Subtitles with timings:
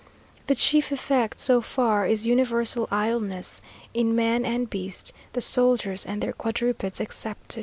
[0.47, 3.61] The chief effect, so far, is universal idleness
[3.93, 7.59] in man and beast, the soldiers and their quadrupeds excepted.